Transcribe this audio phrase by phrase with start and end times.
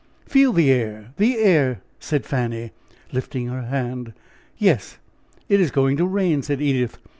[0.25, 0.51] "Feel!
[0.51, 1.13] the air!
[1.17, 2.71] the air!" said Fanny,
[3.11, 4.13] lifting her hand.
[4.57, 4.97] "Yes,
[5.47, 6.97] it is going to rain," said Edith.